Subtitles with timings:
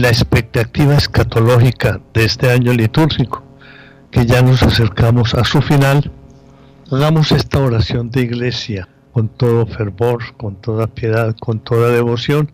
[0.00, 3.42] la expectativa escatológica de este año litúrgico,
[4.12, 6.12] que ya nos acercamos a su final,
[6.92, 12.52] hagamos esta oración de iglesia con todo fervor, con toda piedad, con toda devoción,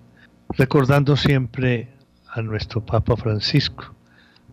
[0.57, 1.91] recordando siempre
[2.33, 3.95] a nuestro Papa Francisco,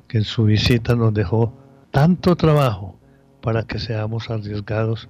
[0.09, 1.53] que en su visita nos dejó
[1.92, 3.00] tanto trabajo
[3.42, 5.08] para que seamos arriesgados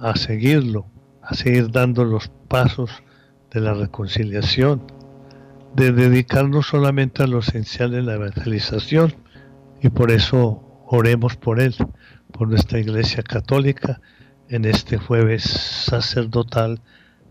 [0.00, 0.86] a seguirlo,
[1.22, 2.90] a seguir dando los pasos
[3.52, 4.82] de la reconciliación,
[5.74, 9.14] de dedicarnos solamente a lo esencial en la evangelización
[9.82, 11.74] y por eso oremos por él,
[12.32, 14.00] por nuestra Iglesia Católica
[14.48, 16.80] en este jueves sacerdotal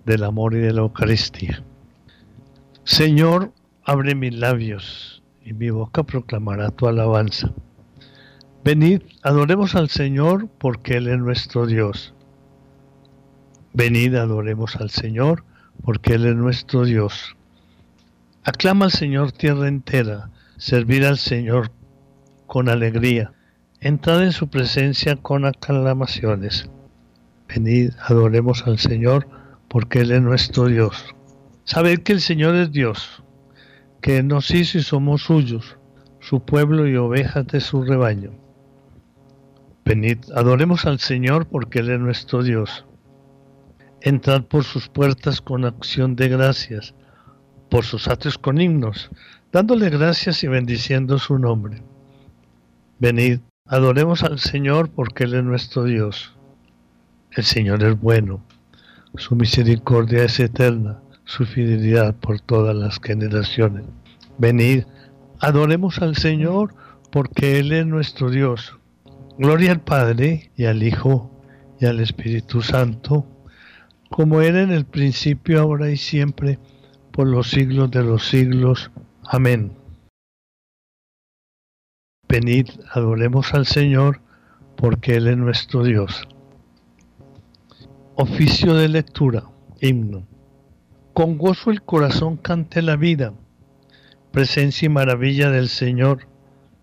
[0.06, 1.64] del amor y de la Eucaristía.
[2.84, 7.54] Señor, abre mis labios y mi boca proclamará tu alabanza.
[8.64, 12.14] Venid, adoremos al Señor porque Él es nuestro Dios.
[13.74, 15.44] Venid, adoremos al Señor
[15.84, 17.36] porque Él es nuestro Dios.
[18.46, 21.72] Aclama al Señor tierra entera, servir al Señor
[22.46, 23.32] con alegría,
[23.80, 26.70] entrad en su presencia con aclamaciones.
[27.48, 29.30] Venid, adoremos al Señor,
[29.70, 31.16] porque Él es nuestro Dios.
[31.64, 33.24] Sabed que el Señor es Dios,
[34.02, 35.78] que nos hizo y somos suyos,
[36.20, 38.32] su pueblo y ovejas de su rebaño.
[39.86, 42.86] Venid, adoremos al Señor, porque Él es nuestro Dios.
[44.02, 46.94] Entrad por sus puertas con acción de gracias
[47.74, 49.10] por sus atrios con himnos,
[49.52, 51.82] dándole gracias y bendiciendo su nombre.
[53.00, 56.36] Venid, adoremos al Señor porque Él es nuestro Dios.
[57.32, 58.46] El Señor es bueno,
[59.16, 63.86] su misericordia es eterna, su fidelidad por todas las generaciones.
[64.38, 64.84] Venid,
[65.40, 66.76] adoremos al Señor
[67.12, 68.78] porque Él es nuestro Dios.
[69.40, 71.42] Gloria al Padre y al Hijo
[71.80, 73.26] y al Espíritu Santo,
[74.12, 76.60] como era en el principio, ahora y siempre,
[77.14, 78.92] por los siglos de los siglos.
[79.24, 79.72] Amén.
[82.28, 84.20] Venid, adoremos al Señor,
[84.76, 86.28] porque Él es nuestro Dios.
[88.16, 89.44] Oficio de lectura,
[89.80, 90.26] himno.
[91.14, 93.34] Con gozo el corazón cante la vida,
[94.32, 96.28] presencia y maravilla del Señor,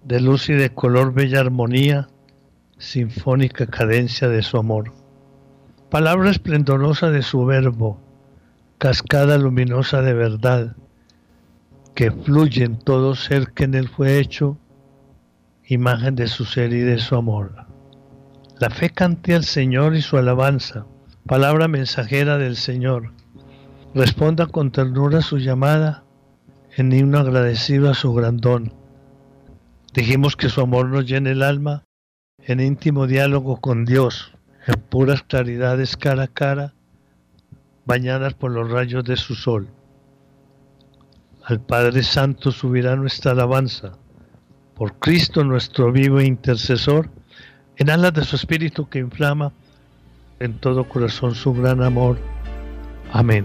[0.04, 2.08] de luz y de color bella armonía,
[2.78, 4.92] sinfónica cadencia de su amor.
[5.91, 8.00] Palabra esplendorosa de su verbo,
[8.80, 10.74] cascada luminosa de verdad,
[11.94, 14.56] que fluye en todo ser que en él fue hecho,
[15.66, 17.66] imagen de su ser y de su amor.
[18.59, 20.86] La fe cante al Señor y su alabanza,
[21.27, 23.12] palabra mensajera del Señor.
[23.94, 26.04] Responda con ternura su llamada,
[26.74, 28.72] en himno agradecido a su grandón.
[29.92, 31.84] Dijimos que su amor nos llene el alma,
[32.38, 34.33] en íntimo diálogo con Dios,
[34.66, 36.72] en puras claridades cara a cara,
[37.91, 39.66] bañadas por los rayos de su sol.
[41.42, 43.95] Al Padre Santo subirá nuestra alabanza,
[44.77, 47.10] por Cristo nuestro vivo intercesor,
[47.78, 49.53] en alas de su Espíritu que inflama
[50.39, 52.16] en todo corazón su gran amor.
[53.13, 53.45] Amén.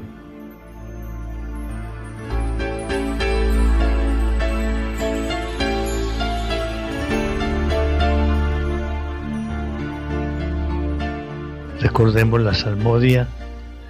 [11.82, 13.28] Recordemos la salmodia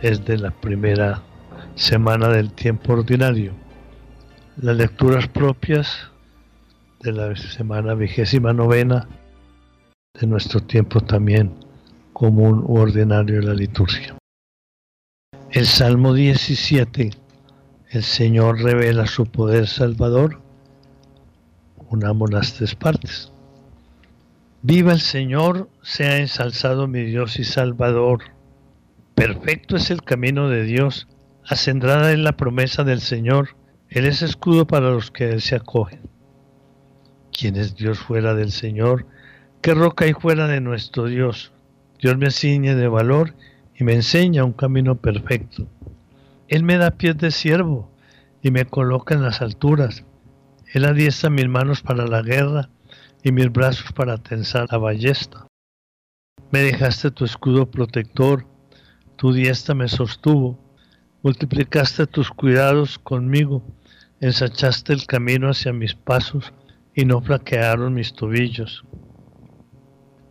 [0.06, 1.24] es de la primera
[1.74, 3.54] semana del tiempo ordinario.
[4.62, 6.12] Las lecturas propias
[7.02, 9.07] de la semana vigésima novena
[10.13, 11.56] de nuestro tiempo también
[12.13, 14.16] común u ordinario de la liturgia.
[15.50, 17.10] El Salmo 17,
[17.90, 20.40] el Señor revela su poder salvador,
[21.90, 23.31] unamos las tres partes.
[24.62, 28.35] Viva el Señor, sea ensalzado mi Dios y Salvador
[29.15, 31.07] Perfecto es el camino de Dios,
[31.47, 33.56] acendrada es la promesa del Señor,
[33.88, 36.01] Él es escudo para los que Él se acogen.
[37.31, 39.07] ¿Quién es Dios fuera del Señor?
[39.62, 41.53] ¿Qué roca hay fuera de nuestro Dios?
[41.97, 43.33] Dios me ciñe de valor
[43.73, 45.65] y me enseña un camino perfecto.
[46.50, 47.89] Él me da pies de siervo
[48.41, 50.03] y me coloca en las alturas.
[50.73, 52.69] Él adiestra mis manos para la guerra
[53.23, 55.47] y mis brazos para tensar la ballesta.
[56.51, 58.45] Me dejaste tu escudo protector
[59.15, 60.59] tu diestra me sostuvo,
[61.23, 63.63] multiplicaste tus cuidados conmigo,
[64.19, 66.53] ensachaste el camino hacia mis pasos
[66.94, 68.83] y no flaquearon mis tobillos.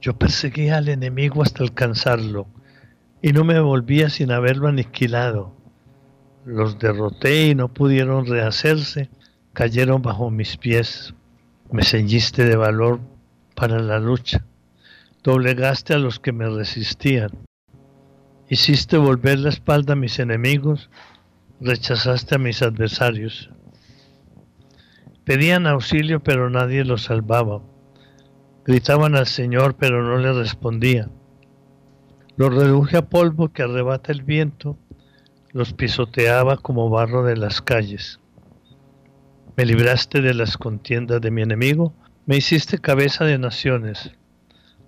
[0.00, 2.46] Yo perseguí al enemigo hasta alcanzarlo
[3.22, 5.54] y no me volvía sin haberlo aniquilado.
[6.44, 9.08] Los derroté y no pudieron rehacerse,
[9.54, 11.14] cayeron bajo mis pies.
[11.70, 13.00] Me ceñiste de valor
[13.54, 14.44] para la lucha,
[15.22, 17.30] doblegaste a los que me resistían.
[18.48, 20.90] Hiciste volver la espalda a mis enemigos,
[21.60, 23.50] rechazaste a mis adversarios.
[25.24, 27.62] Pedían auxilio, pero nadie los salvaba.
[28.66, 31.08] Gritaban al Señor, pero no le respondía.
[32.36, 34.76] Los reduje a polvo que arrebata el viento,
[35.52, 38.20] los pisoteaba como barro de las calles.
[39.56, 41.94] Me libraste de las contiendas de mi enemigo,
[42.26, 44.12] me hiciste cabeza de naciones.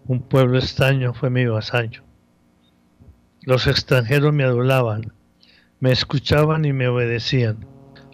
[0.06, 2.05] Un pueblo extraño fue mi vasallo.
[3.46, 5.12] Los extranjeros me adulaban,
[5.78, 7.64] me escuchaban y me obedecían.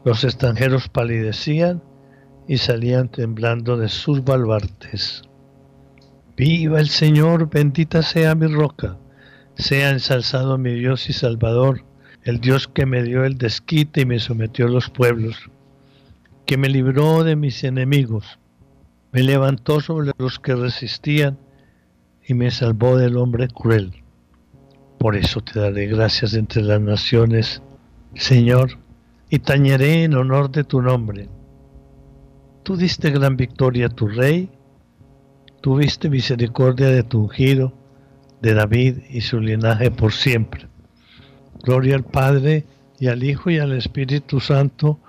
[0.05, 1.83] Los extranjeros palidecían
[2.47, 5.23] y salían temblando de sus baluartes.
[6.37, 8.99] Viva el Señor, bendita sea mi roca,
[9.55, 11.83] sea ensalzado mi Dios y Salvador,
[12.25, 15.49] el Dios que me dio el desquite y me sometió a los pueblos,
[16.45, 18.39] que me libró de mis enemigos,
[19.13, 21.39] me levantó sobre los que resistían
[22.23, 24.02] y me salvó del hombre cruel.
[25.03, 27.61] Por eso te daré gracias entre las naciones,
[28.15, 28.79] Señor,
[29.31, 31.29] y tañeré en honor de tu nombre.
[32.63, 34.49] Tú diste gran victoria a tu rey,
[35.61, 37.73] tuviste misericordia de tu ungido,
[38.43, 40.69] de David y su linaje por siempre.
[41.65, 42.65] Gloria al Padre
[43.01, 45.01] y al Hijo y al Espíritu Santo,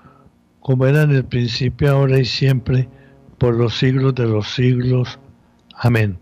[0.60, 2.90] como era en el principio, ahora y siempre,
[3.38, 5.20] por los siglos de los siglos.
[5.76, 6.18] Amén.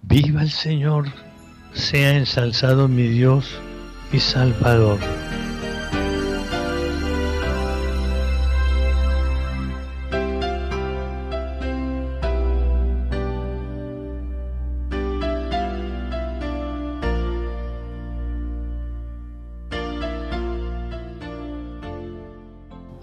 [0.00, 1.25] Viva el Señor
[1.76, 3.60] sea ensalzado mi Dios
[4.12, 4.98] y Salvador.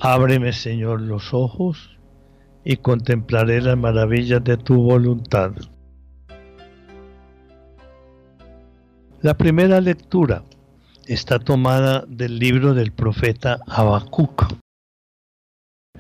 [0.05, 1.97] Ábreme, Señor, los ojos
[2.65, 5.53] y contemplaré las maravillas de tu voluntad.
[9.23, 10.44] La primera lectura
[11.07, 14.53] está tomada del libro del profeta Habacuc,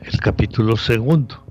[0.01, 1.41] el capítulo segundo.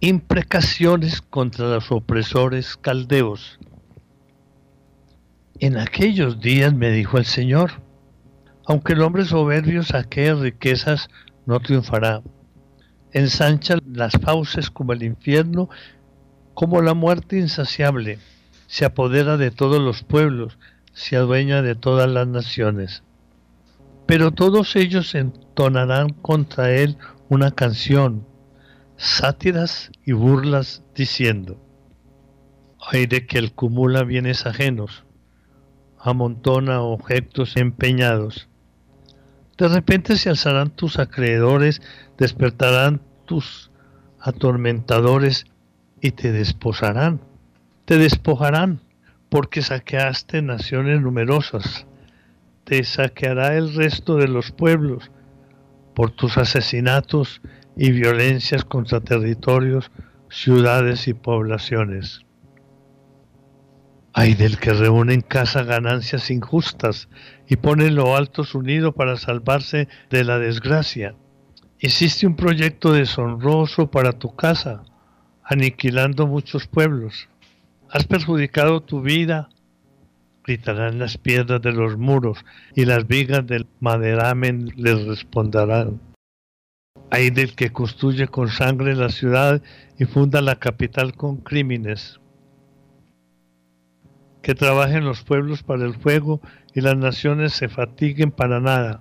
[0.00, 3.60] Imprecaciones contra los opresores caldeos.
[5.60, 7.74] En aquellos días me dijo el Señor,
[8.66, 11.08] aunque el hombre soberbio saquee riquezas,
[11.46, 12.20] no triunfará.
[13.12, 15.68] Ensancha las fauces como el infierno,
[16.54, 18.18] como la muerte insaciable
[18.72, 20.58] se apodera de todos los pueblos,
[20.94, 23.02] se adueña de todas las naciones.
[24.06, 26.96] Pero todos ellos entonarán contra él
[27.28, 28.26] una canción,
[28.96, 31.60] sátiras y burlas diciendo,
[32.80, 35.04] hay de que él cumula bienes ajenos,
[35.98, 38.48] amontona objetos empeñados.
[39.58, 41.82] De repente se alzarán tus acreedores,
[42.16, 43.70] despertarán tus
[44.18, 45.44] atormentadores
[46.00, 47.20] y te desposarán
[47.92, 48.80] te despojarán
[49.28, 51.86] porque saqueaste naciones numerosas.
[52.64, 55.10] Te saqueará el resto de los pueblos
[55.94, 57.42] por tus asesinatos
[57.76, 59.90] y violencias contra territorios,
[60.30, 62.22] ciudades y poblaciones.
[64.14, 67.10] Hay del que reúne en casa ganancias injustas
[67.46, 71.14] y pone en lo alto su nido para salvarse de la desgracia.
[71.78, 74.82] Hiciste un proyecto deshonroso para tu casa,
[75.44, 77.28] aniquilando muchos pueblos.
[77.92, 79.50] Has perjudicado tu vida.
[80.44, 82.42] Gritarán las piedras de los muros
[82.74, 86.00] y las vigas del maderamen les responderán.
[87.10, 89.60] Hay del que construye con sangre la ciudad
[89.98, 92.18] y funda la capital con crímenes.
[94.40, 96.40] Que trabajen los pueblos para el fuego
[96.74, 99.00] y las naciones se fatiguen para nada.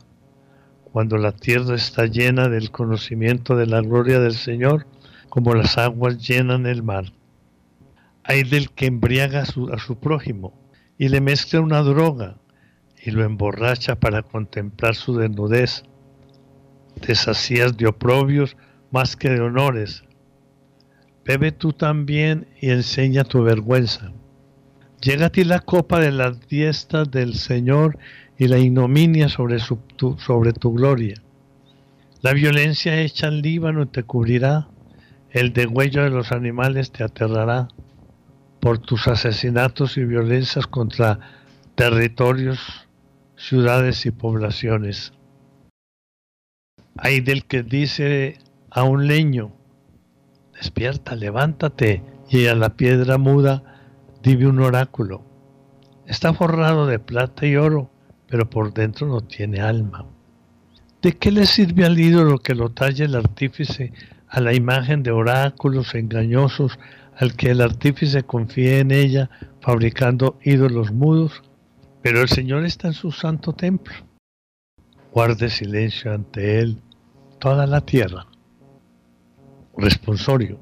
[0.92, 4.86] Cuando la tierra está llena del conocimiento de la gloria del Señor,
[5.30, 7.06] como las aguas llenan el mar.
[8.24, 10.54] Hay del que embriaga a su, prójimo
[10.98, 12.38] y le mezcla una droga
[13.04, 15.84] y lo emborracha para contemplar su desnudez.
[17.00, 17.14] Te
[17.72, 18.56] de oprobios
[18.92, 20.04] más que de honores.
[21.26, 24.12] Bebe tú también y enseña tu vergüenza.
[25.02, 27.98] Llega a ti la copa de las fiestas del Señor
[28.38, 31.16] y la ignominia sobre, sobre tu gloria.
[32.22, 34.68] La violencia hecha al Líbano te cubrirá,
[35.32, 37.68] el degüello de los animales te aterrará
[38.62, 41.20] por tus asesinatos y violencias contra
[41.76, 42.88] territorios,
[43.36, 45.14] ciudades y poblaciones.
[46.98, 48.38] Hay del que dice
[48.70, 49.52] a un leño,
[50.54, 53.64] despierta, levántate, y a la piedra muda
[54.24, 55.26] dime un oráculo.
[56.06, 57.90] Está forrado de plata y oro,
[58.28, 60.06] pero por dentro no tiene alma.
[61.02, 63.92] ¿De qué le sirve al ídolo que lo talle el artífice
[64.28, 66.78] a la imagen de oráculos engañosos
[67.22, 69.30] al que el artífice confíe en ella
[69.62, 71.44] fabricando ídolos mudos,
[72.02, 73.94] pero el Señor está en su santo templo.
[75.14, 76.82] Guarde silencio ante Él
[77.38, 78.26] toda la tierra.
[79.78, 80.60] Responsorio.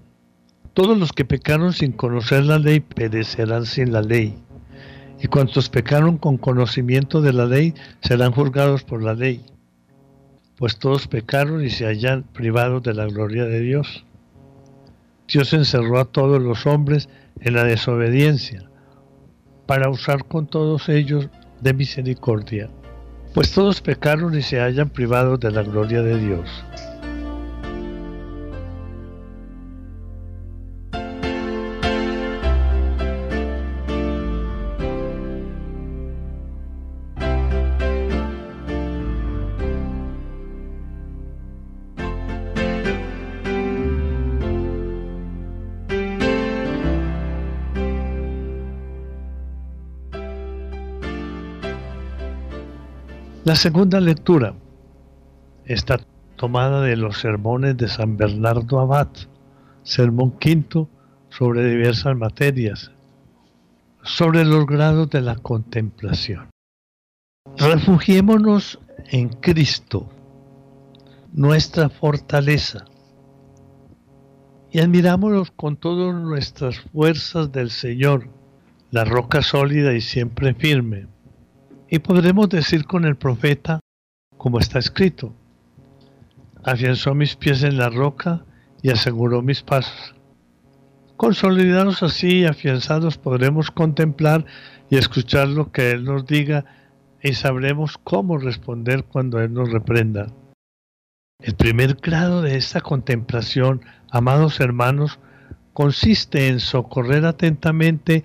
[0.74, 4.38] Todos los que pecaron sin conocer la ley perecerán sin la ley.
[5.22, 9.46] Y cuantos pecaron con conocimiento de la ley serán juzgados por la ley.
[10.58, 14.04] Pues todos pecaron y se hallan privados de la gloria de Dios.
[15.32, 17.08] Dios encerró a todos los hombres
[17.40, 18.70] en la desobediencia
[19.68, 21.30] para usar con todos ellos
[21.62, 22.70] de misericordia,
[23.34, 26.50] pues todos pecaron y se hallan privados de la gloria de Dios.
[53.50, 54.54] La segunda lectura
[55.66, 56.00] está
[56.36, 59.08] tomada de los sermones de San Bernardo Abad,
[59.82, 60.88] sermón quinto
[61.32, 62.92] sobre diversas materias,
[64.04, 66.52] sobre los grados de la contemplación.
[67.58, 68.78] Refugiémonos
[69.10, 70.08] en Cristo,
[71.34, 72.86] nuestra fortaleza,
[74.70, 78.30] y admirámonos con todas nuestras fuerzas del Señor,
[78.92, 81.08] la roca sólida y siempre firme
[81.90, 83.80] y podremos decir con el profeta,
[84.38, 85.34] como está escrito,
[86.64, 88.46] afianzó mis pies en la roca
[88.82, 90.16] y aseguró mis pasos.
[91.18, 94.46] Consolidados así y afianzados podremos contemplar
[94.90, 96.66] y escuchar lo que Él nos diga
[97.22, 100.28] y sabremos cómo responder cuando Él nos reprenda.
[101.40, 103.82] El primer grado de esta contemplación,
[104.12, 105.20] amados hermanos,
[105.74, 108.24] consiste en socorrer atentamente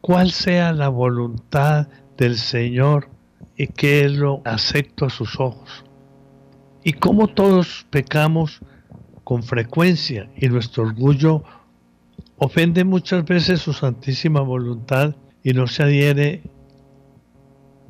[0.00, 3.08] cuál sea la voluntad del Señor
[3.56, 5.84] y que Él lo acepto a sus ojos.
[6.84, 8.60] Y como todos pecamos
[9.24, 11.44] con frecuencia y nuestro orgullo
[12.38, 15.14] ofende muchas veces su santísima voluntad
[15.44, 16.42] y no se adhiere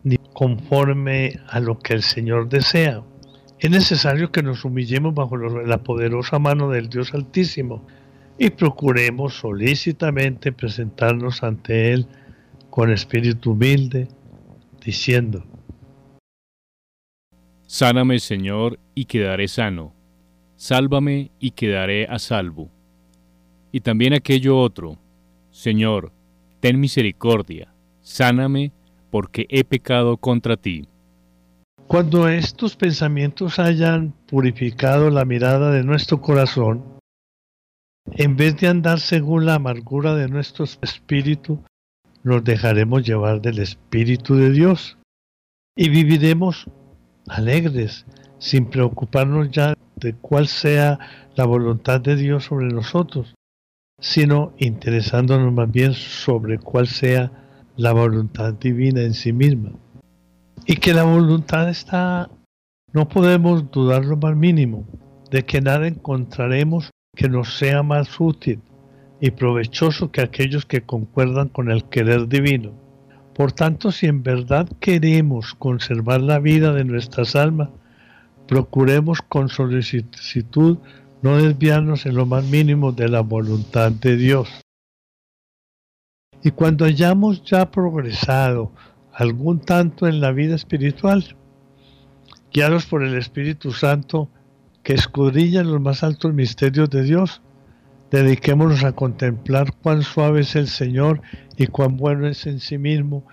[0.04, 3.02] ni conforme a lo que el Señor desea.
[3.58, 7.86] Es necesario que nos humillemos bajo la poderosa mano del Dios Altísimo
[8.36, 12.06] y procuremos solícitamente presentarnos ante Él
[12.72, 14.08] con espíritu humilde,
[14.82, 15.44] diciendo,
[17.66, 19.92] Sáname, Señor, y quedaré sano.
[20.56, 22.70] Sálvame y quedaré a salvo.
[23.72, 24.96] Y también aquello otro,
[25.50, 26.12] Señor,
[26.60, 28.72] ten misericordia, sáname,
[29.10, 30.88] porque he pecado contra ti.
[31.88, 36.98] Cuando estos pensamientos hayan purificado la mirada de nuestro corazón,
[38.12, 41.62] en vez de andar según la amargura de nuestro espíritu,
[42.24, 44.98] nos dejaremos llevar del Espíritu de Dios
[45.76, 46.66] y viviremos
[47.28, 48.06] alegres,
[48.38, 50.98] sin preocuparnos ya de cuál sea
[51.36, 53.34] la voluntad de Dios sobre nosotros,
[54.00, 57.30] sino interesándonos más bien sobre cuál sea
[57.76, 59.72] la voluntad divina en sí misma.
[60.66, 62.28] Y que la voluntad está,
[62.92, 64.84] no podemos dudar lo más mínimo,
[65.30, 68.60] de que nada encontraremos que nos sea más útil
[69.22, 72.72] y provechoso que aquellos que concuerdan con el querer divino.
[73.36, 77.68] Por tanto, si en verdad queremos conservar la vida de nuestras almas,
[78.48, 80.78] procuremos con solicitud
[81.22, 84.48] no desviarnos en lo más mínimo de la voluntad de Dios.
[86.42, 88.72] Y cuando hayamos ya progresado
[89.14, 91.36] algún tanto en la vida espiritual,
[92.52, 94.28] guiados por el Espíritu Santo
[94.82, 97.40] que escudrilla los más altos misterios de Dios,
[98.12, 101.22] Dediquémonos a contemplar cuán suave es el Señor
[101.56, 103.24] y cuán bueno es en sí mismo,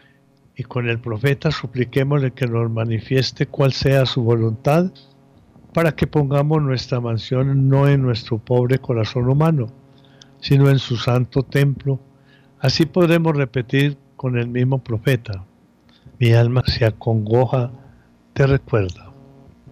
[0.56, 4.90] y con el profeta supliquémosle que nos manifieste cuál sea su voluntad,
[5.74, 9.68] para que pongamos nuestra mansión no en nuestro pobre corazón humano,
[10.40, 12.00] sino en su santo templo.
[12.62, 15.44] Así podremos repetir con el mismo profeta,
[16.20, 17.70] mi alma se acongoja,
[18.32, 19.09] te recuerda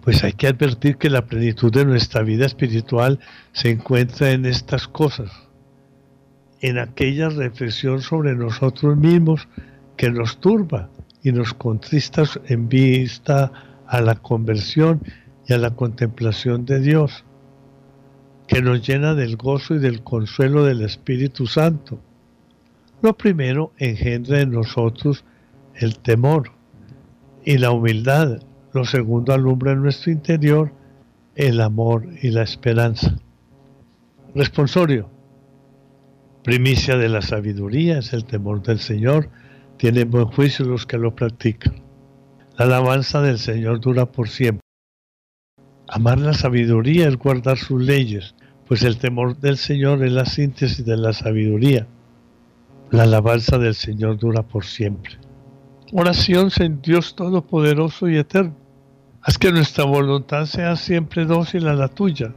[0.08, 3.20] pues hay que advertir que la plenitud de nuestra vida espiritual
[3.52, 5.30] se encuentra en estas cosas,
[6.62, 9.50] en aquella reflexión sobre nosotros mismos
[9.98, 10.90] que nos turba
[11.24, 13.52] y nos contrista en vista
[13.86, 15.02] a la conversión
[15.46, 17.26] y a la contemplación de Dios,
[18.48, 22.00] que nos llena del gozo y del consuelo del Espíritu Santo.
[23.02, 25.26] Lo primero engendra en nosotros
[25.76, 26.54] el temor
[27.44, 28.40] y la humildad
[28.78, 30.72] lo segundo alumbra en nuestro interior
[31.36, 33.18] el amor y la esperanza.
[34.36, 35.10] Responsorio.
[36.44, 39.30] Primicia de la sabiduría es el temor del Señor.
[39.78, 41.82] Tienen buen juicio los que lo practican.
[42.56, 44.62] La alabanza del Señor dura por siempre.
[45.88, 48.36] Amar la sabiduría es guardar sus leyes,
[48.68, 51.88] pues el temor del Señor es la síntesis de la sabiduría.
[52.92, 55.18] La alabanza del Señor dura por siempre.
[55.94, 58.67] Oración en Dios Todopoderoso y Eterno.
[59.28, 62.34] Haz que nuestra voluntad sea siempre dócil a la tuya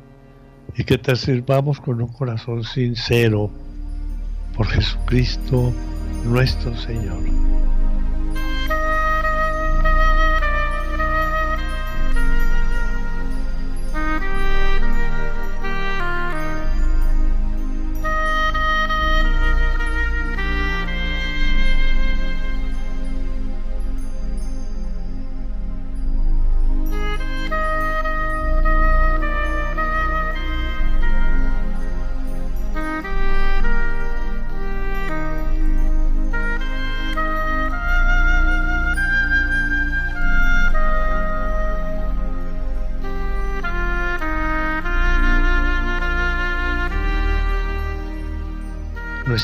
[0.76, 3.48] y que te sirvamos con un corazón sincero
[4.56, 5.72] por Jesucristo
[6.24, 7.22] nuestro Señor.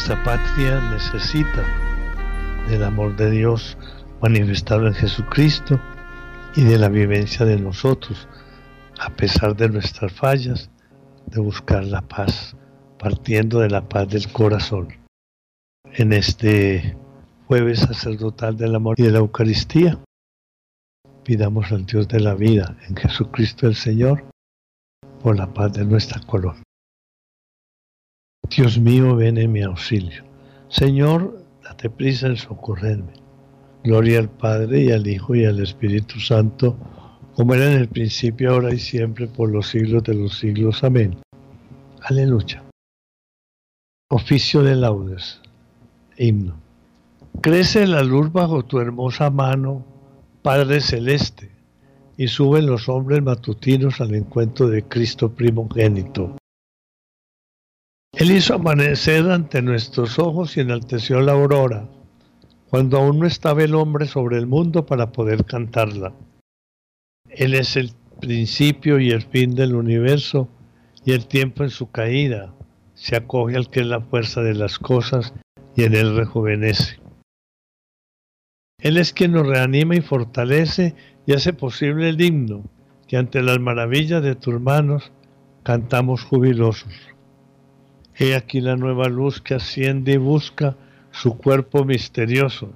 [0.06, 1.64] Nuestra patria necesita
[2.68, 3.76] del amor de Dios
[4.22, 5.80] manifestado en Jesucristo
[6.54, 8.28] y de la vivencia de nosotros,
[9.00, 10.70] a pesar de nuestras fallas,
[11.26, 12.54] de buscar la paz,
[13.00, 14.94] partiendo de la paz del corazón.
[15.94, 16.96] En este
[17.48, 19.98] jueves sacerdotal del amor y de la Eucaristía,
[21.24, 24.24] pidamos al Dios de la vida, en Jesucristo el Señor,
[25.20, 26.62] por la paz de nuestra corona.
[28.54, 30.24] Dios mío, ven en mi auxilio.
[30.68, 33.12] Señor, date prisa en socorrerme.
[33.82, 36.76] Gloria al Padre y al Hijo y al Espíritu Santo,
[37.34, 40.84] como era en el principio, ahora y siempre, por los siglos de los siglos.
[40.84, 41.16] Amén.
[42.02, 42.64] Aleluya.
[44.10, 45.40] Oficio de laudes.
[46.16, 46.56] Himno.
[47.42, 49.84] Crece la luz bajo tu hermosa mano,
[50.42, 51.50] Padre Celeste,
[52.16, 56.36] y suben los hombres matutinos al encuentro de Cristo primogénito.
[58.16, 61.86] Él hizo amanecer ante nuestros ojos y enalteció la aurora,
[62.70, 66.14] cuando aún no estaba el hombre sobre el mundo para poder cantarla.
[67.28, 70.48] Él es el principio y el fin del universo
[71.04, 72.54] y el tiempo en su caída.
[72.94, 75.34] Se acoge al que es la fuerza de las cosas
[75.74, 76.98] y en él rejuvenece.
[78.78, 80.94] Él es quien nos reanima y fortalece
[81.26, 82.64] y hace posible el himno
[83.08, 85.12] que ante las maravillas de tus manos
[85.62, 87.15] cantamos jubilosos.
[88.18, 90.74] He aquí la nueva luz que asciende y busca
[91.10, 92.72] su cuerpo misterioso.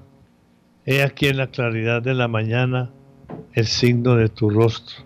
[0.84, 2.90] He aquí en la claridad de la mañana
[3.54, 5.04] el signo de tu rostro.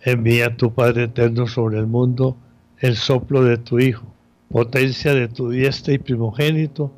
[0.00, 2.36] Envía tu Padre eterno sobre el mundo
[2.78, 4.06] el soplo de tu Hijo,
[4.50, 6.90] potencia de tu diestra y primogénito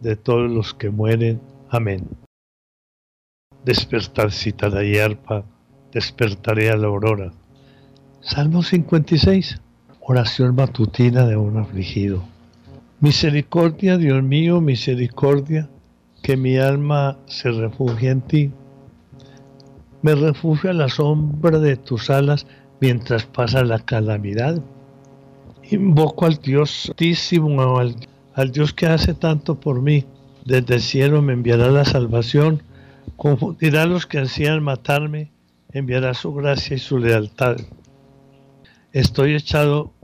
[0.00, 1.40] de todos los que mueren.
[1.68, 2.06] Amén.
[3.64, 5.44] Despertar cita la hierba,
[5.92, 7.32] despertaré a la aurora.
[8.20, 9.60] Salmo 56
[10.10, 12.24] oración matutina de un afligido.
[12.98, 15.70] Misericordia, Dios mío, misericordia,
[16.20, 18.50] que mi alma se refugie en ti.
[20.02, 22.48] Me refugio a la sombra de tus alas
[22.80, 24.60] mientras pasa la calamidad.
[25.70, 27.94] Invoco al Dios Altísimo, al,
[28.34, 30.06] al Dios que hace tanto por mí.
[30.44, 32.64] Desde el cielo me enviará la salvación,
[33.16, 35.30] confundirá a los que ansían matarme,
[35.70, 37.58] enviará su gracia y su lealtad.
[38.92, 39.92] Estoy echado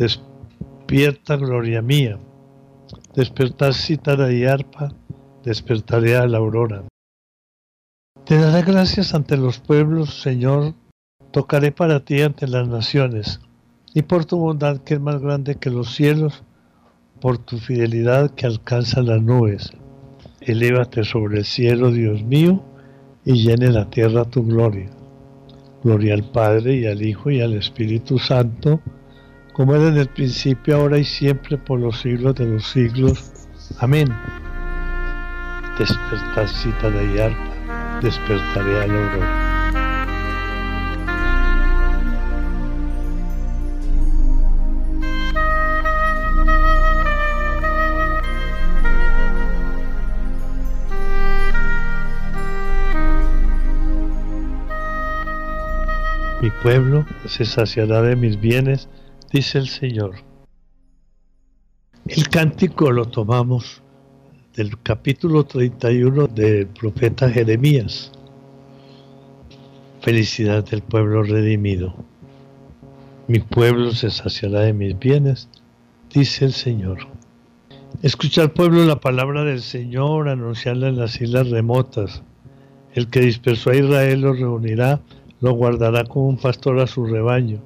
[0.00, 2.18] Despierta, gloria mía.
[3.14, 4.94] Despertar cítara y arpa.
[5.44, 6.84] Despertaré a la aurora.
[8.24, 10.72] Te daré gracias ante los pueblos, Señor.
[11.32, 13.40] Tocaré para ti ante las naciones.
[13.92, 16.44] Y por tu bondad que es más grande que los cielos,
[17.20, 19.70] por tu fidelidad que alcanza las nubes.
[20.40, 22.64] Elévate sobre el cielo, Dios mío,
[23.26, 24.88] y llene la tierra tu gloria.
[25.84, 28.80] Gloria al Padre y al Hijo y al Espíritu Santo,
[29.52, 33.32] como era en el principio, ahora y siempre, por los siglos de los siglos.
[33.78, 34.08] Amén.
[35.78, 39.50] Despertar cita de arpa, despertaré al aurora.
[56.42, 58.88] Mi pueblo se saciará de mis bienes
[59.30, 60.16] dice el Señor.
[62.06, 63.80] El cántico lo tomamos
[64.56, 68.10] del capítulo 31 del profeta Jeremías.
[70.00, 71.94] Felicidad del pueblo redimido.
[73.28, 75.48] Mi pueblo se saciará de mis bienes,
[76.12, 76.98] dice el Señor.
[78.02, 82.22] Escuchar pueblo la palabra del Señor, anunciarla en las islas remotas.
[82.94, 85.00] El que dispersó a Israel lo reunirá,
[85.40, 87.60] lo guardará como un pastor a su rebaño,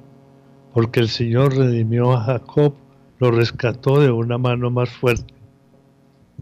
[0.75, 2.73] porque el Señor redimió a Jacob,
[3.19, 5.33] lo rescató de una mano más fuerte.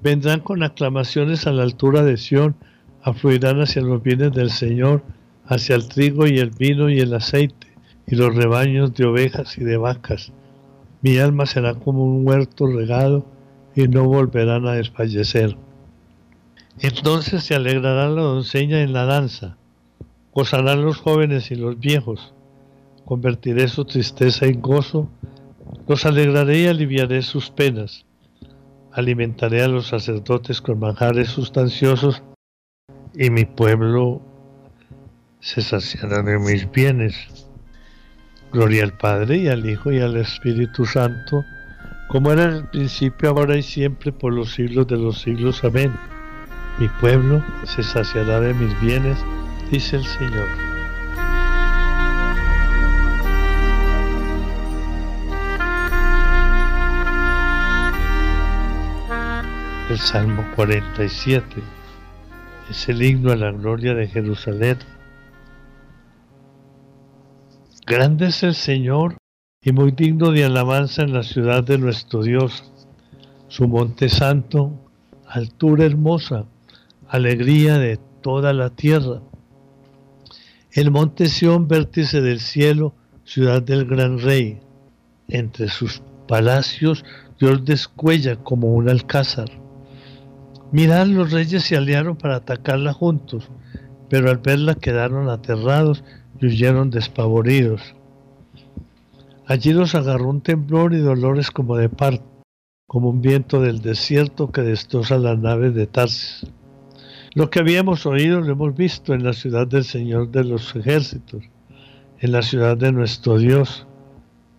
[0.01, 2.55] Vendrán con aclamaciones a la altura de Sión,
[3.03, 5.03] afluirán hacia los bienes del Señor,
[5.45, 7.67] hacia el trigo y el vino y el aceite
[8.07, 10.31] y los rebaños de ovejas y de vacas.
[11.03, 13.27] Mi alma será como un huerto regado
[13.75, 15.55] y no volverán a desfallecer.
[16.79, 19.57] Entonces se alegrará la doncella en la danza,
[20.33, 22.32] gozarán los jóvenes y los viejos.
[23.05, 25.09] Convertiré su tristeza en gozo,
[25.87, 28.05] los alegraré y aliviaré sus penas.
[28.91, 32.23] Alimentaré a los sacerdotes con manjares sustanciosos
[33.13, 34.21] y mi pueblo
[35.39, 37.15] se saciará de mis bienes.
[38.51, 41.43] Gloria al Padre y al Hijo y al Espíritu Santo,
[42.07, 45.63] como era en el principio, ahora y siempre, por los siglos de los siglos.
[45.63, 45.91] Amén.
[46.79, 49.17] Mi pueblo se saciará de mis bienes,
[49.71, 50.72] dice el Señor.
[59.97, 61.61] Salmo 47
[62.69, 64.77] es el himno a la gloria de Jerusalén
[67.85, 69.17] Grande es el Señor
[69.61, 72.71] y muy digno de alabanza en la ciudad de nuestro Dios.
[73.49, 74.71] Su monte santo,
[75.27, 76.45] altura hermosa,
[77.09, 79.21] alegría de toda la tierra.
[80.71, 82.93] El monte Sión, vértice del cielo,
[83.25, 84.61] ciudad del gran rey.
[85.27, 87.03] Entre sus palacios
[87.37, 89.62] Dios descuella como un alcázar.
[90.73, 93.47] Mirad, los reyes se aliaron para atacarla juntos,
[94.09, 96.03] pero al verla quedaron aterrados
[96.41, 97.93] y huyeron despavoridos.
[99.45, 102.25] Allí los agarró un temblor y dolores como de parto,
[102.87, 106.47] como un viento del desierto que destroza las naves de Tarsis.
[107.35, 111.43] Lo que habíamos oído lo hemos visto en la ciudad del Señor de los ejércitos,
[112.19, 113.85] en la ciudad de nuestro Dios,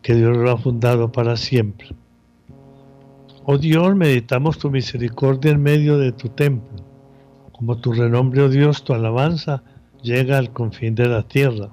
[0.01, 1.89] que Dios lo ha fundado para siempre.
[3.47, 6.83] Oh Dios, meditamos tu misericordia en medio de tu templo.
[7.53, 9.63] Como tu renombre, oh Dios, tu alabanza
[10.03, 11.69] llega al confín de la tierra.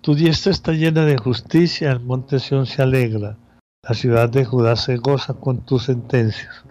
[0.00, 3.38] Tu diestra está llena de justicia, el monte Sión se alegra,
[3.84, 6.64] la ciudad de Judá se goza con tus sentencias.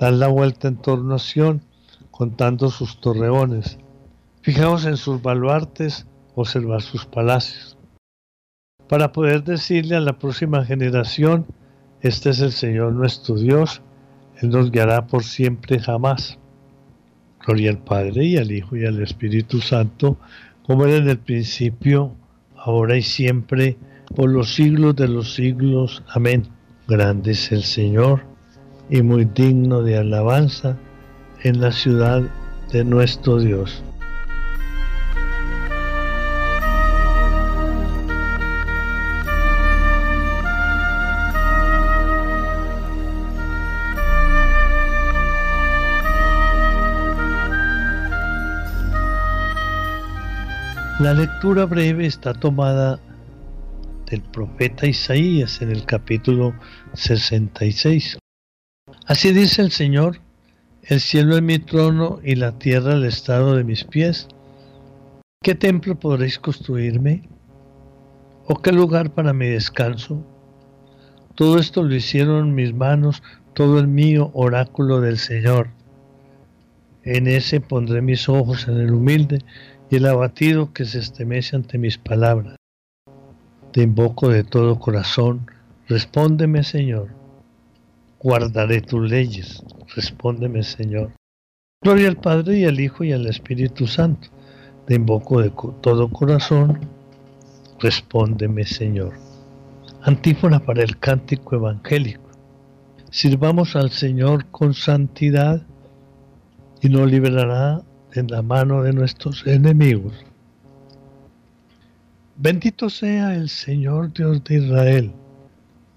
[0.00, 1.62] Dan la vuelta en torno a Sión,
[2.10, 3.78] contando sus torreones.
[4.42, 7.78] Fijaos en sus baluartes, observar sus palacios.
[8.88, 11.46] Para poder decirle a la próxima generación,
[12.04, 13.80] este es el Señor nuestro Dios,
[14.42, 16.38] Él nos guiará por siempre jamás.
[17.46, 20.18] Gloria al Padre y al Hijo y al Espíritu Santo,
[20.66, 22.12] como era en el principio,
[22.56, 23.78] ahora y siempre,
[24.14, 26.02] por los siglos de los siglos.
[26.08, 26.46] Amén.
[26.88, 28.22] Grande es el Señor
[28.90, 30.76] y muy digno de alabanza
[31.42, 32.22] en la ciudad
[32.70, 33.82] de nuestro Dios.
[51.00, 53.00] La lectura breve está tomada
[54.08, 56.54] del profeta Isaías en el capítulo
[56.92, 58.16] 66.
[59.04, 60.20] Así dice el Señor,
[60.84, 64.28] el cielo es mi trono y la tierra el estado de mis pies.
[65.42, 67.28] ¿Qué templo podréis construirme?
[68.46, 70.24] ¿O qué lugar para mi descanso?
[71.34, 73.20] Todo esto lo hicieron mis manos,
[73.52, 75.70] todo el mío oráculo del Señor.
[77.02, 79.40] En ese pondré mis ojos en el humilde
[79.90, 82.56] y el abatido que se estremece ante mis palabras.
[83.72, 85.50] Te invoco de todo corazón,
[85.88, 87.08] respóndeme Señor.
[88.20, 89.62] Guardaré tus leyes,
[89.94, 91.12] respóndeme Señor.
[91.82, 94.28] Gloria al Padre y al Hijo y al Espíritu Santo.
[94.86, 96.80] Te invoco de todo corazón,
[97.80, 99.12] respóndeme Señor.
[100.02, 102.30] Antífona para el cántico evangélico.
[103.10, 105.62] Sirvamos al Señor con santidad
[106.80, 107.82] y nos liberará
[108.14, 110.12] en la mano de nuestros enemigos.
[112.36, 115.12] Bendito sea el Señor Dios de Israel,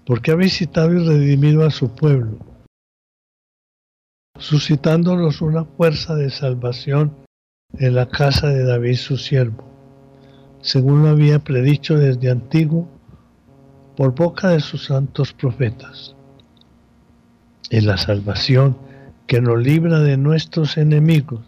[0.04, 2.38] porque ha visitado y redimido a su pueblo,
[4.38, 7.14] suscitándonos una fuerza de salvación
[7.78, 9.64] en la casa de David su siervo,
[10.60, 12.88] según lo había predicho desde antiguo
[13.96, 16.14] por boca de sus santos profetas.
[17.70, 18.78] Y la salvación
[19.26, 21.47] que nos libra de nuestros enemigos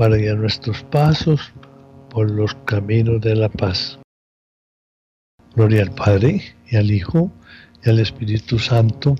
[0.00, 1.52] para guiar nuestros pasos
[2.08, 3.98] por los caminos de la paz.
[5.54, 7.30] Gloria al Padre y al Hijo
[7.84, 9.14] y al Espíritu Santo,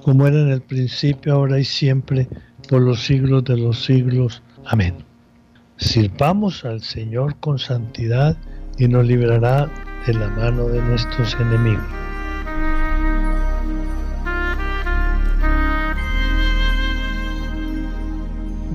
[0.00, 2.28] como era en el principio, ahora y siempre,
[2.66, 4.42] por los siglos de los siglos.
[4.64, 4.94] Amén.
[5.76, 8.38] Sirvamos al Señor con santidad
[8.78, 9.70] y nos librará
[10.06, 11.84] de la mano de nuestros enemigos.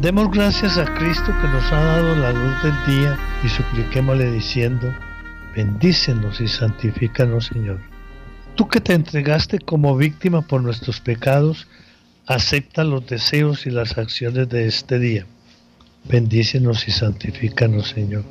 [0.02, 4.92] Demos gracias a Cristo que nos ha dado la luz del día y supliquémosle diciendo,
[5.56, 7.80] bendícenos y santifícanos Señor.
[8.56, 11.68] Tú que te entregaste como víctima por nuestros pecados,
[12.26, 15.28] acepta los deseos y las acciones de este día.
[16.06, 18.24] Bendícenos y santifícanos Señor.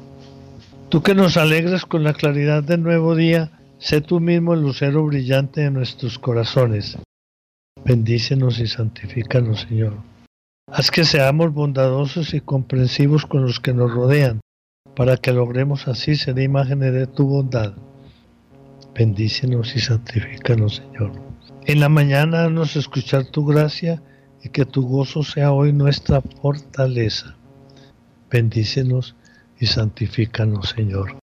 [0.88, 5.04] Tú que nos alegras con la claridad del nuevo día, sé tú mismo el lucero
[5.04, 6.98] brillante de nuestros corazones.
[7.84, 10.09] Bendícenos y santifícanos Señor.
[10.72, 14.40] Haz que seamos bondadosos y comprensivos con los que nos rodean,
[14.94, 17.74] para que logremos así ser imágenes de tu bondad.
[18.94, 21.12] Bendícenos y santifícanos, Señor.
[21.66, 24.00] En la mañana nos escuchar tu gracia
[24.44, 27.36] y que tu gozo sea hoy nuestra fortaleza.
[28.30, 29.16] Bendícenos
[29.58, 31.18] y santifícanos, Señor.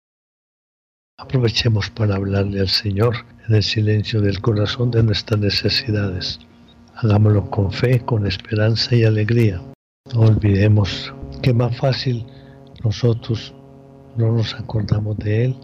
[1.17, 6.39] Aprovechemos para hablarle al Señor en el silencio del corazón de nuestras necesidades.
[7.03, 9.61] Hagámoslo con fe, con esperanza y alegría.
[10.13, 12.25] No olvidemos que más fácil
[12.81, 13.53] nosotros
[14.15, 15.55] no nos acordamos de Él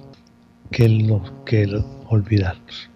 [0.71, 1.65] que Él, no, que
[2.09, 2.89] olvidarnos.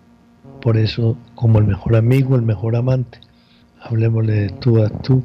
[0.62, 3.20] Por eso, como el mejor amigo, el mejor amante,
[3.82, 5.24] hablemosle de tú a tú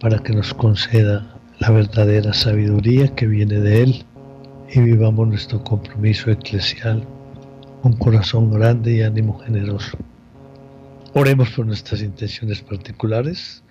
[0.00, 4.04] para que nos conceda la verdadera sabiduría que viene de Él
[4.72, 7.04] y vivamos nuestro compromiso eclesial
[7.82, 9.98] con corazón grande y ánimo generoso.
[11.12, 13.64] Oremos por nuestras intenciones particulares,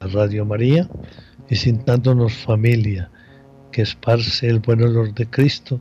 [0.00, 0.88] la Radio María,
[1.50, 3.10] y sintándonos familia
[3.72, 5.80] que esparce el buen olor de Cristo,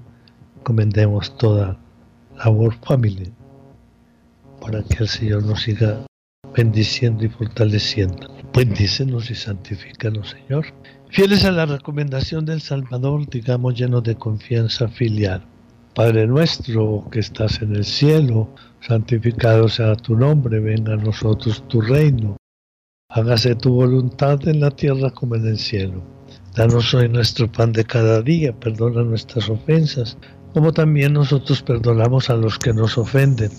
[0.63, 1.79] comendemos toda
[2.37, 3.31] labor familia
[4.59, 6.05] para que el Señor nos siga
[6.55, 8.35] bendiciendo y fortaleciendo.
[8.51, 10.65] Bendícenos y santifícanos, Señor.
[11.09, 15.45] Fieles a la recomendación del Salvador, digamos llenos de confianza filial.
[15.97, 21.81] Padre nuestro que estás en el cielo, santificado sea tu nombre, venga a nosotros tu
[21.81, 22.37] reino.
[23.09, 26.03] Hágase tu voluntad en la tierra como en el cielo.
[26.55, 30.19] Danos hoy nuestro pan de cada día, perdona nuestras ofensas,
[30.53, 33.49] como también nosotros perdonamos a los que nos ofenden.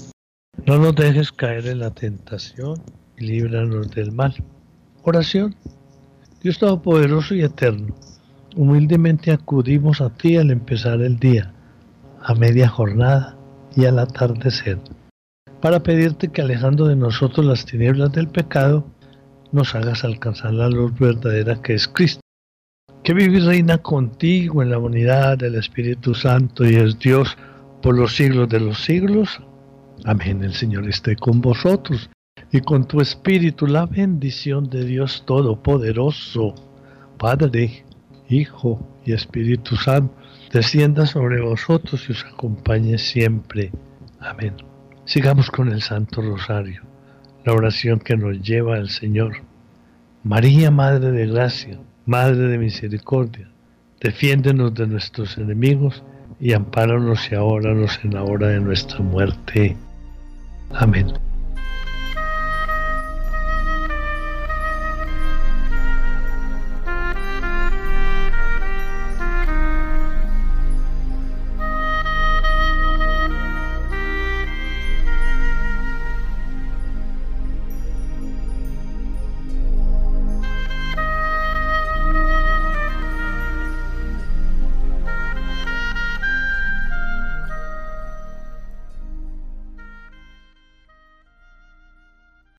[0.64, 2.80] No nos dejes caer en la tentación
[3.16, 4.32] y líbranos del mal.
[5.02, 5.56] Oración.
[6.40, 7.96] Dios Todopoderoso y Eterno,
[8.54, 11.52] humildemente acudimos a ti al empezar el día
[12.22, 13.36] a media jornada
[13.76, 14.78] y al atardecer,
[15.60, 18.86] para pedirte que alejando de nosotros las tinieblas del pecado,
[19.52, 22.20] nos hagas alcanzar la luz verdadera que es Cristo,
[23.02, 27.36] que vive y reina contigo en la unidad del Espíritu Santo y es Dios
[27.82, 29.40] por los siglos de los siglos.
[30.04, 30.44] Amén.
[30.44, 32.10] El Señor esté con vosotros
[32.52, 36.54] y con tu Espíritu la bendición de Dios Todopoderoso,
[37.18, 37.84] Padre,
[38.28, 40.14] Hijo y Espíritu Santo
[40.52, 43.72] descienda sobre vosotros y os acompañe siempre.
[44.20, 44.54] Amén.
[45.04, 46.82] Sigamos con el Santo Rosario,
[47.44, 49.42] la oración que nos lleva al Señor.
[50.24, 53.48] María, Madre de Gracia, Madre de Misericordia,
[54.00, 56.02] defiéndenos de nuestros enemigos
[56.40, 59.76] y ampáranos y ahora en la hora de nuestra muerte.
[60.70, 61.27] Amén.